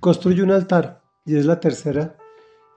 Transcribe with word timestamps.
construye 0.00 0.42
un 0.42 0.50
altar 0.50 1.02
y 1.26 1.36
es 1.36 1.44
la 1.44 1.60
tercera 1.60 2.16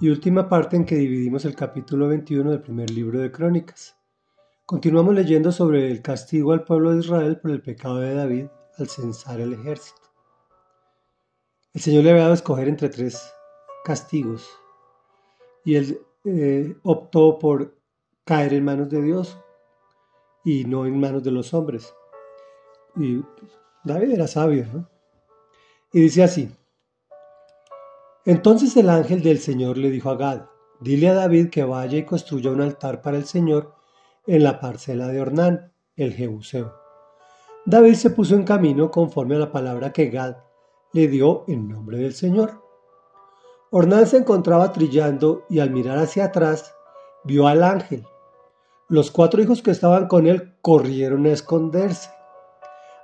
y 0.00 0.08
última 0.08 0.48
parte 0.48 0.76
en 0.76 0.84
que 0.84 0.94
dividimos 0.94 1.44
el 1.44 1.56
capítulo 1.56 2.06
21 2.06 2.52
del 2.52 2.62
primer 2.62 2.90
libro 2.90 3.18
de 3.18 3.32
Crónicas. 3.32 3.96
Continuamos 4.64 5.16
leyendo 5.16 5.50
sobre 5.50 5.90
el 5.90 6.00
castigo 6.00 6.52
al 6.52 6.62
pueblo 6.62 6.92
de 6.92 7.00
Israel 7.00 7.40
por 7.40 7.50
el 7.50 7.60
pecado 7.60 7.96
de 7.96 8.14
David 8.14 8.46
al 8.78 8.88
censar 8.88 9.40
el 9.40 9.52
ejército. 9.52 10.00
El 11.74 11.80
Señor 11.80 12.04
le 12.04 12.10
había 12.10 12.22
dado 12.22 12.34
a 12.34 12.36
escoger 12.36 12.68
entre 12.68 12.88
tres 12.88 13.34
castigos 13.84 14.48
y 15.64 15.74
él 15.74 16.00
eh, 16.24 16.76
optó 16.84 17.40
por 17.40 17.76
caer 18.24 18.52
en 18.52 18.64
manos 18.64 18.88
de 18.90 19.02
Dios 19.02 19.36
y 20.44 20.64
no 20.64 20.86
en 20.86 21.00
manos 21.00 21.24
de 21.24 21.32
los 21.32 21.52
hombres. 21.52 21.92
Y 22.94 23.24
David 23.82 24.12
era 24.12 24.28
sabio, 24.28 24.66
¿no? 24.72 24.88
Y 25.92 26.02
dice 26.02 26.22
así, 26.22 26.50
entonces 28.28 28.76
el 28.76 28.90
ángel 28.90 29.22
del 29.22 29.38
Señor 29.38 29.78
le 29.78 29.88
dijo 29.88 30.10
a 30.10 30.16
Gad, 30.16 30.42
dile 30.80 31.08
a 31.08 31.14
David 31.14 31.48
que 31.48 31.64
vaya 31.64 31.96
y 31.96 32.04
construya 32.04 32.50
un 32.50 32.60
altar 32.60 33.00
para 33.00 33.16
el 33.16 33.24
Señor 33.24 33.72
en 34.26 34.42
la 34.42 34.60
parcela 34.60 35.08
de 35.08 35.18
Ornán, 35.18 35.72
el 35.96 36.12
Jebuseo. 36.12 36.74
David 37.64 37.94
se 37.94 38.10
puso 38.10 38.34
en 38.34 38.44
camino 38.44 38.90
conforme 38.90 39.36
a 39.36 39.38
la 39.38 39.50
palabra 39.50 39.94
que 39.94 40.10
Gad 40.10 40.36
le 40.92 41.08
dio 41.08 41.44
en 41.48 41.70
nombre 41.70 41.96
del 41.96 42.12
Señor. 42.12 42.62
Ornán 43.70 44.06
se 44.06 44.18
encontraba 44.18 44.72
trillando 44.72 45.46
y 45.48 45.60
al 45.60 45.70
mirar 45.70 45.96
hacia 45.96 46.26
atrás 46.26 46.74
vio 47.24 47.46
al 47.46 47.62
ángel. 47.62 48.04
Los 48.90 49.10
cuatro 49.10 49.40
hijos 49.40 49.62
que 49.62 49.70
estaban 49.70 50.06
con 50.06 50.26
él 50.26 50.54
corrieron 50.60 51.24
a 51.24 51.30
esconderse. 51.30 52.10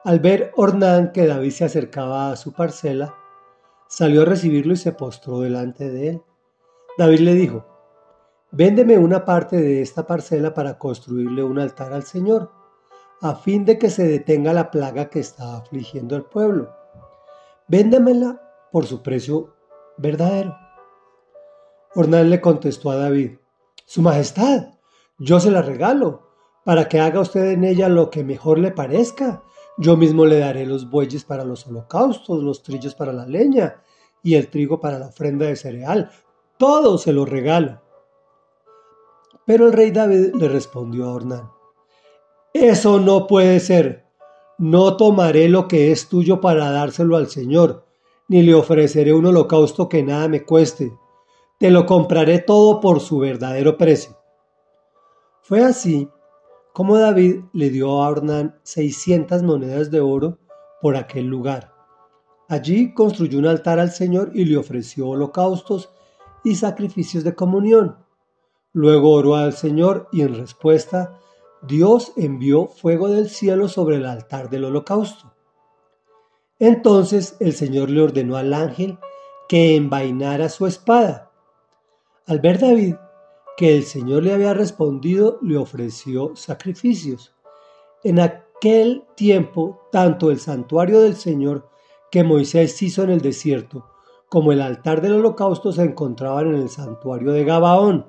Al 0.05 0.21
ver 0.21 0.53
Ornán 0.55 1.13
que 1.13 1.27
David 1.27 1.51
se 1.51 1.65
acercaba 1.65 2.31
a 2.31 2.37
su 2.37 2.53
parcela, 2.53 3.15
salió 3.97 4.23
a 4.23 4.25
recibirlo 4.25 4.73
y 4.73 4.77
se 4.77 4.91
postró 4.91 5.39
delante 5.39 5.89
de 5.89 6.09
él. 6.09 6.23
David 6.99 7.21
le 7.21 7.35
dijo, 7.35 7.65
Véndeme 8.51 8.99
una 8.99 9.25
parte 9.25 9.57
de 9.57 9.83
esta 9.83 10.05
parcela 10.05 10.53
para 10.53 10.79
construirle 10.79 11.45
un 11.45 11.61
altar 11.61 11.93
al 11.93 12.03
Señor, 12.03 12.51
a 13.21 13.37
fin 13.37 13.65
de 13.65 13.79
que 13.79 13.91
se 13.91 14.05
detenga 14.05 14.53
la 14.53 14.73
plaga 14.73 15.11
que 15.11 15.21
está 15.21 15.57
afligiendo 15.57 16.17
al 16.17 16.25
pueblo. 16.25 16.75
Véndemela 17.69 18.43
por 18.73 18.85
su 18.85 19.01
precio 19.01 19.55
verdadero. 19.97 20.57
Ornán 21.95 22.31
le 22.31 22.41
contestó 22.41 22.91
a 22.91 22.97
David, 22.97 23.39
Su 23.87 24.03
Majestad, 24.03 24.71
yo 25.19 25.39
se 25.39 25.53
la 25.53 25.63
regalo, 25.63 26.31
para 26.65 26.89
que 26.89 26.99
haga 26.99 27.21
usted 27.21 27.53
en 27.53 27.63
ella 27.63 27.89
lo 27.89 28.11
que 28.11 28.25
mejor 28.25 28.59
le 28.59 28.73
parezca, 28.73 29.45
yo 29.77 29.97
mismo 29.97 30.27
le 30.27 30.41
daré 30.41 30.67
los 30.67 30.91
bueyes 30.91 31.25
para 31.25 31.45
los 31.45 31.67
holocaustos, 31.67 32.43
los 32.43 32.63
trillos 32.63 32.95
para 32.97 33.13
la 33.13 33.27
leña 33.27 33.83
y 34.25 34.35
el 34.35 34.49
trigo 34.49 34.81
para 34.81 34.99
la 34.99 35.07
ofrenda 35.07 35.47
de 35.47 35.55
cereal. 35.55 36.11
Todo 36.57 36.99
se 36.99 37.13
lo 37.13 37.25
regalo. 37.25 37.81
Pero 39.45 39.67
el 39.67 39.75
rey 39.75 39.91
David 39.91 40.35
le 40.35 40.49
respondió 40.49 41.05
a 41.05 41.13
Ornán, 41.13 41.51
Eso 42.53 42.99
no 42.99 43.29
puede 43.29 43.61
ser. 43.61 44.07
No 44.57 44.97
tomaré 44.97 45.49
lo 45.49 45.69
que 45.69 45.93
es 45.93 46.09
tuyo 46.09 46.41
para 46.41 46.71
dárselo 46.71 47.17
al 47.17 47.29
Señor, 47.29 47.85
ni 48.29 48.43
le 48.43 48.55
ofreceré 48.55 49.13
un 49.13 49.27
holocausto 49.27 49.89
que 49.89 50.03
nada 50.03 50.27
me 50.29 50.45
cueste. 50.45 50.97
Te 51.59 51.71
lo 51.71 51.85
compraré 51.85 52.39
todo 52.39 52.81
por 52.81 53.01
su 53.01 53.19
verdadero 53.19 53.77
precio. 53.77 54.17
Fue 55.43 55.63
así 55.63 56.09
como 56.73 56.97
David 56.97 57.43
le 57.53 57.69
dio 57.69 58.03
a 58.03 58.09
Ornán 58.09 58.59
600 58.63 59.43
monedas 59.43 59.91
de 59.91 60.01
oro 60.01 60.39
por 60.81 60.97
aquel 60.97 61.27
lugar. 61.27 61.74
Allí 62.55 62.95
construyó 62.95 63.41
un 63.41 63.47
altar 63.47 63.81
al 63.81 63.91
Señor 63.91 64.31
y 64.33 64.45
le 64.45 64.57
ofreció 64.57 65.09
holocaustos 65.09 65.91
y 66.45 66.55
sacrificios 66.55 67.25
de 67.25 67.35
comunión. 67.35 67.97
Luego 68.73 69.11
oró 69.11 69.35
al 69.35 69.55
Señor 69.55 70.09
y 70.13 70.21
en 70.21 70.37
respuesta 70.37 71.19
Dios 71.63 72.13
envió 72.17 72.69
fuego 72.69 73.09
del 73.09 73.29
cielo 73.29 73.67
sobre 73.67 73.97
el 73.97 74.07
altar 74.07 74.51
del 74.51 74.67
holocausto. 74.67 75.35
Entonces 76.61 77.37
el 77.41 77.55
Señor 77.55 77.91
le 77.91 78.03
ordenó 78.03 78.37
al 78.37 78.55
ángel 78.55 79.01
que 79.49 79.75
envainara 79.75 80.49
su 80.49 80.67
espada. 80.67 81.33
Al 82.25 82.39
ver 82.39 82.61
David 82.61 82.95
que 83.57 83.77
el 83.77 83.83
Señor 83.83 84.23
le 84.23 84.33
había 84.33 84.55
respondido, 84.55 85.41
le 85.43 85.57
ofreció 85.57 86.37
sacrificios. 86.37 87.35
En 88.05 88.21
aquel 88.21 89.03
tiempo, 89.17 89.89
tanto 89.91 90.31
el 90.31 90.39
santuario 90.39 91.01
del 91.01 91.17
Señor 91.17 91.74
que 92.15 92.23
Moisés 92.23 92.81
hizo 92.81 93.03
en 93.03 93.11
el 93.11 93.21
desierto, 93.21 93.91
como 94.29 94.53
el 94.53 94.61
altar 94.61 95.01
del 95.01 95.15
holocausto 95.15 95.73
se 95.73 95.83
encontraban 95.83 96.47
en 96.47 96.55
el 96.55 96.69
santuario 96.69 97.33
de 97.33 97.43
Gabaón. 97.43 98.07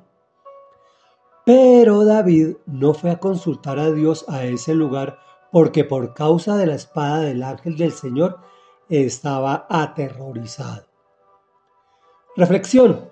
Pero 1.44 2.06
David 2.06 2.58
no 2.68 2.94
fue 2.94 3.10
a 3.10 3.18
consultar 3.18 3.80
a 3.80 3.90
Dios 3.90 4.24
a 4.30 4.44
ese 4.44 4.76
lugar 4.76 5.18
porque 5.52 5.86
por 5.86 6.14
causa 6.14 6.56
de 6.56 6.68
la 6.68 6.76
espada 6.76 7.22
del 7.22 7.42
ángel 7.42 7.78
del 7.78 7.94
Señor 7.94 8.38
estaba 8.90 9.66
aterrorizado. 9.72 10.86
Reflexión. 12.36 13.10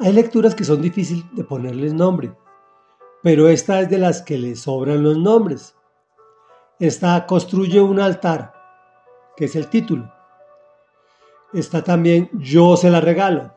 Hay 0.00 0.12
lecturas 0.12 0.56
que 0.56 0.64
son 0.64 0.82
difíciles 0.82 1.24
de 1.36 1.44
ponerles 1.44 1.94
nombre, 1.94 2.34
pero 3.22 3.48
esta 3.48 3.80
es 3.80 3.88
de 3.88 3.98
las 3.98 4.22
que 4.22 4.38
le 4.38 4.56
sobran 4.56 5.04
los 5.04 5.16
nombres. 5.16 5.76
Esta 6.80 7.26
construye 7.26 7.80
un 7.80 8.00
altar, 8.00 8.57
que 9.38 9.44
es 9.44 9.54
el 9.54 9.68
título. 9.68 10.12
Está 11.52 11.84
también 11.84 12.28
yo 12.32 12.76
se 12.76 12.90
la 12.90 13.00
regalo. 13.00 13.54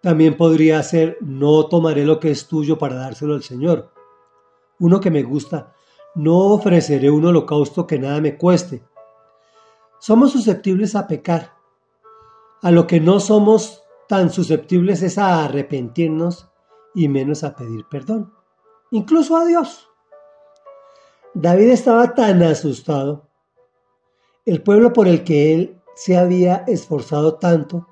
También 0.00 0.36
podría 0.36 0.80
ser 0.84 1.18
no 1.20 1.66
tomaré 1.66 2.04
lo 2.04 2.20
que 2.20 2.30
es 2.30 2.46
tuyo 2.46 2.78
para 2.78 2.94
dárselo 2.94 3.34
al 3.34 3.42
Señor. 3.42 3.90
Uno 4.78 5.00
que 5.00 5.10
me 5.10 5.24
gusta, 5.24 5.74
no 6.14 6.38
ofreceré 6.52 7.10
un 7.10 7.24
holocausto 7.24 7.88
que 7.88 7.98
nada 7.98 8.20
me 8.20 8.38
cueste. 8.38 8.84
Somos 9.98 10.30
susceptibles 10.30 10.94
a 10.94 11.08
pecar. 11.08 11.54
A 12.62 12.70
lo 12.70 12.86
que 12.86 13.00
no 13.00 13.18
somos 13.18 13.82
tan 14.08 14.30
susceptibles 14.30 15.02
es 15.02 15.18
a 15.18 15.44
arrepentirnos 15.44 16.48
y 16.94 17.08
menos 17.08 17.42
a 17.42 17.56
pedir 17.56 17.84
perdón, 17.90 18.32
incluso 18.92 19.36
a 19.36 19.44
Dios. 19.44 19.88
David 21.34 21.70
estaba 21.70 22.14
tan 22.14 22.44
asustado. 22.44 23.33
El 24.46 24.62
pueblo 24.62 24.92
por 24.92 25.08
el 25.08 25.24
que 25.24 25.54
él 25.54 25.80
se 25.94 26.18
había 26.18 26.64
esforzado 26.66 27.36
tanto 27.36 27.88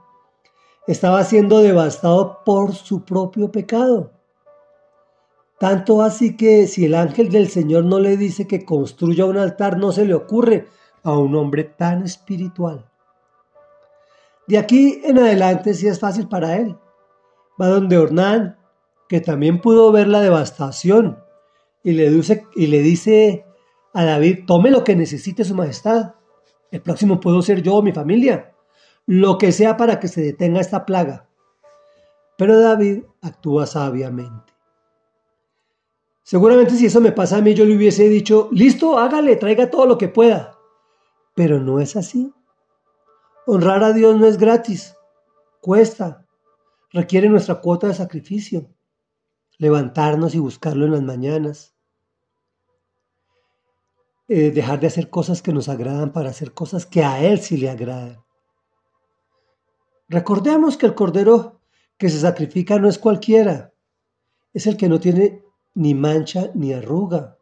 estaba 0.86 1.24
siendo 1.24 1.60
devastado 1.60 2.40
por 2.44 2.74
su 2.74 3.04
propio 3.04 3.50
pecado. 3.50 4.12
Tanto 5.58 6.02
así 6.02 6.36
que 6.36 6.66
si 6.66 6.84
el 6.84 6.94
ángel 6.94 7.30
del 7.30 7.48
Señor 7.48 7.84
no 7.84 8.00
le 8.00 8.16
dice 8.16 8.46
que 8.46 8.64
construya 8.64 9.24
un 9.24 9.38
altar, 9.38 9.78
no 9.78 9.92
se 9.92 10.04
le 10.04 10.12
ocurre 10.12 10.66
a 11.02 11.16
un 11.16 11.34
hombre 11.36 11.64
tan 11.64 12.02
espiritual. 12.02 12.84
De 14.46 14.58
aquí 14.58 15.00
en 15.04 15.19
adelante 15.19 15.72
sí 15.72 15.86
es 15.86 16.00
fácil 16.00 16.28
para 16.28 16.56
él. 16.56 16.76
Va 17.60 17.69
donde 17.69 17.96
Ornán, 17.96 18.58
que 19.08 19.20
también 19.20 19.60
pudo 19.60 19.92
ver 19.92 20.08
la 20.08 20.20
devastación, 20.20 21.19
y 21.84 21.92
le, 21.92 22.10
dice, 22.10 22.46
y 22.54 22.66
le 22.66 22.80
dice 22.80 23.46
a 23.94 24.04
David, 24.04 24.40
tome 24.46 24.70
lo 24.70 24.84
que 24.84 24.96
necesite 24.96 25.44
su 25.44 25.54
majestad. 25.54 26.14
El 26.72 26.81
próximo 26.81 27.21
puedo 27.21 27.43
ser 27.43 27.62
yo 27.62 27.77
o 27.77 27.83
mi 27.83 27.93
familia. 27.93 28.53
Lo 29.06 29.38
que 29.38 29.53
sea 29.53 29.77
para 29.77 30.00
que 30.00 30.09
se 30.09 30.22
detenga 30.22 30.60
esta 30.60 30.84
plaga. 30.84 31.28
Pero 32.37 32.59
David 32.59 33.05
actúa 33.21 33.66
sabiamente. 33.66 34.53
Seguramente 36.25 36.75
si 36.75 36.87
eso 36.87 37.00
me 37.00 37.12
pasa 37.12 37.37
a 37.37 37.43
mí 37.43 37.53
yo 37.53 37.65
le 37.65 37.77
hubiese 37.77 38.09
dicho, 38.09 38.49
listo, 38.53 38.99
hágale, 38.99 39.37
traiga 39.37 39.71
todo 39.71 39.87
lo 39.87 39.99
que 39.99 40.09
pueda. 40.09 40.59
Pero 41.34 41.61
no 41.61 41.78
es 41.78 41.94
así. 41.94 42.32
Honrar 43.47 43.84
a 43.84 43.93
Dios 43.93 44.19
no 44.19 44.27
es 44.27 44.38
gratis, 44.38 44.96
cuesta, 45.61 46.25
requiere 46.91 47.29
nuestra 47.29 47.56
cuota 47.56 47.88
de 47.88 47.94
sacrificio, 47.94 48.70
levantarnos 49.58 50.37
y 50.37 50.38
buscarlo 50.38 50.87
en 50.87 50.93
las 50.93 51.02
mañanas, 51.02 51.75
eh, 54.34 54.50
dejar 54.50 54.81
de 54.81 54.87
hacer 54.87 55.11
cosas 55.11 55.43
que 55.43 55.52
nos 55.52 55.69
agradan 55.69 56.11
para 56.11 56.31
hacer 56.31 56.55
cosas 56.55 56.87
que 56.87 57.05
a 57.05 57.23
Él 57.23 57.38
sí 57.40 57.58
le 57.58 57.69
agradan. 57.69 58.25
Recordemos 60.08 60.79
que 60.79 60.87
el 60.87 60.94
cordero 60.94 61.61
que 61.99 62.08
se 62.08 62.19
sacrifica 62.19 62.79
no 62.79 62.88
es 62.88 62.99
cualquiera, 62.99 63.75
es 64.55 64.67
el 64.67 64.79
que 64.79 64.88
no 64.88 65.00
tiene 65.00 65.44
ni 65.75 65.93
mancha 65.93 66.50
ni 66.55 66.73
arruga. 66.73 67.37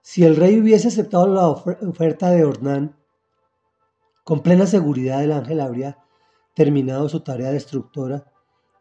Si 0.00 0.24
el 0.24 0.34
rey 0.34 0.58
hubiese 0.58 0.88
aceptado 0.88 1.28
la 1.28 1.46
oferta 1.46 2.30
de 2.30 2.44
Ornán, 2.44 2.96
con 4.24 4.40
plena 4.40 4.66
seguridad 4.66 5.22
el 5.22 5.30
ángel 5.30 5.60
habría 5.60 5.96
terminado 6.54 7.08
su 7.08 7.20
tarea 7.20 7.52
destructora 7.52 8.32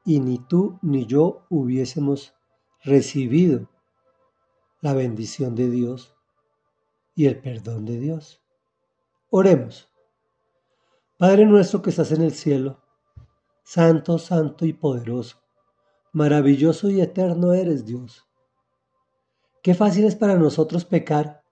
y 0.04 0.20
ni 0.20 0.40
tú 0.40 0.80
ni 0.82 1.06
yo 1.06 1.46
hubiésemos 1.52 2.34
recibido 2.84 3.70
la 4.80 4.96
bendición 4.96 5.54
de 5.54 5.70
Dios 5.70 6.16
y 7.22 7.28
el 7.28 7.40
perdón 7.40 7.86
de 7.86 8.00
Dios. 8.00 8.42
Oremos. 9.30 9.94
Padre 11.20 11.46
nuestro 11.46 11.84
que 11.84 11.92
estás 11.92 12.12
en 12.12 12.24
el 12.24 12.32
cielo, 12.32 12.82
santo, 13.64 14.18
santo 14.18 14.66
y 14.66 14.74
poderoso, 14.74 15.38
maravilloso 16.14 16.90
y 16.90 17.00
eterno 17.00 17.54
eres 17.54 17.86
Dios. 17.86 18.28
Qué 19.62 19.76
fácil 19.76 20.06
es 20.06 20.16
para 20.16 20.34
nosotros 20.34 20.84
pecar 20.84 21.44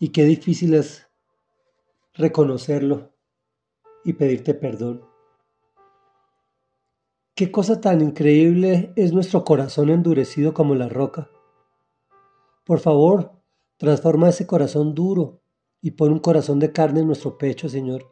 y 0.00 0.08
qué 0.08 0.24
difícil 0.24 0.74
es 0.74 1.08
reconocerlo 2.14 3.12
y 4.04 4.14
pedirte 4.14 4.54
perdón. 4.54 5.04
Qué 7.36 7.52
cosa 7.52 7.80
tan 7.80 8.00
increíble 8.00 8.92
es 8.96 9.12
nuestro 9.12 9.44
corazón 9.44 9.88
endurecido 9.88 10.52
como 10.52 10.74
la 10.74 10.88
roca. 10.88 11.30
Por 12.64 12.80
favor, 12.80 13.39
transforma 13.80 14.28
ese 14.28 14.46
corazón 14.46 14.94
duro 14.94 15.40
y 15.80 15.92
pon 15.92 16.12
un 16.12 16.18
corazón 16.18 16.58
de 16.58 16.70
carne 16.70 17.00
en 17.00 17.06
nuestro 17.06 17.38
pecho, 17.38 17.66
Señor, 17.66 18.06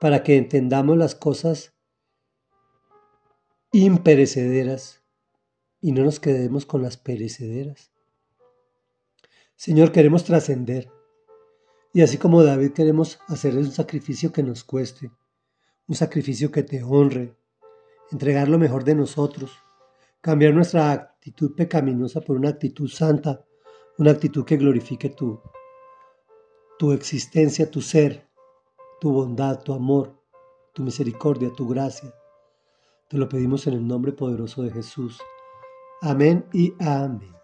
para 0.00 0.22
que 0.22 0.38
entendamos 0.38 0.96
las 0.96 1.14
cosas 1.14 1.74
imperecederas 3.72 5.04
y 5.82 5.92
no 5.92 6.02
nos 6.02 6.18
quedemos 6.18 6.64
con 6.64 6.80
las 6.80 6.96
perecederas. 6.96 7.92
Señor, 9.54 9.92
queremos 9.92 10.24
trascender. 10.24 10.90
Y 11.92 12.00
así 12.00 12.16
como 12.16 12.42
David 12.42 12.72
queremos 12.72 13.18
hacer 13.28 13.54
un 13.54 13.70
sacrificio 13.70 14.32
que 14.32 14.42
nos 14.42 14.64
cueste, 14.64 15.10
un 15.88 15.94
sacrificio 15.94 16.50
que 16.50 16.62
te 16.62 16.82
honre, 16.82 17.36
entregar 18.12 18.48
lo 18.48 18.58
mejor 18.58 18.82
de 18.82 18.94
nosotros, 18.94 19.52
cambiar 20.22 20.54
nuestra 20.54 20.90
actitud 20.90 21.54
pecaminosa 21.54 22.22
por 22.22 22.38
una 22.38 22.48
actitud 22.48 22.88
santa, 22.88 23.44
una 23.98 24.10
actitud 24.10 24.44
que 24.44 24.56
glorifique 24.56 25.10
tu, 25.10 25.40
tu 26.78 26.92
existencia, 26.92 27.70
tu 27.70 27.80
ser, 27.80 28.28
tu 29.00 29.10
bondad, 29.12 29.62
tu 29.62 29.72
amor, 29.72 30.14
tu 30.72 30.82
misericordia, 30.82 31.50
tu 31.52 31.66
gracia. 31.68 32.14
Te 33.08 33.16
lo 33.16 33.28
pedimos 33.28 33.66
en 33.66 33.74
el 33.74 33.86
nombre 33.86 34.12
poderoso 34.12 34.62
de 34.62 34.70
Jesús. 34.72 35.18
Amén 36.02 36.44
y 36.52 36.74
amén. 36.80 37.35